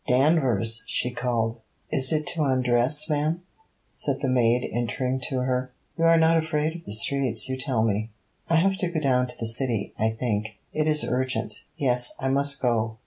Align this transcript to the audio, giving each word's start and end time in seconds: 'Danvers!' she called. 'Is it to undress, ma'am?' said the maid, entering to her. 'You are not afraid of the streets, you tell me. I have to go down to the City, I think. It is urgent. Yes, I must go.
'Danvers!' 0.07 0.81
she 0.87 1.11
called. 1.11 1.57
'Is 1.91 2.11
it 2.11 2.25
to 2.25 2.43
undress, 2.43 3.07
ma'am?' 3.07 3.43
said 3.93 4.19
the 4.23 4.27
maid, 4.27 4.67
entering 4.73 5.19
to 5.25 5.41
her. 5.41 5.71
'You 5.95 6.05
are 6.05 6.17
not 6.17 6.37
afraid 6.43 6.75
of 6.75 6.85
the 6.85 6.91
streets, 6.91 7.47
you 7.47 7.55
tell 7.55 7.83
me. 7.83 8.09
I 8.49 8.55
have 8.55 8.77
to 8.77 8.87
go 8.89 8.99
down 8.99 9.27
to 9.27 9.37
the 9.39 9.45
City, 9.45 9.93
I 9.99 10.09
think. 10.09 10.57
It 10.73 10.87
is 10.87 11.03
urgent. 11.07 11.65
Yes, 11.77 12.15
I 12.19 12.29
must 12.29 12.59
go. 12.59 12.97